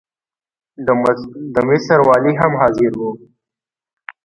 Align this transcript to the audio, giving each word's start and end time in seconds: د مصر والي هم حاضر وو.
د 1.55 1.57
مصر 1.69 1.97
والي 2.07 2.33
هم 2.41 2.51
حاضر 2.61 2.91
وو. 2.99 3.11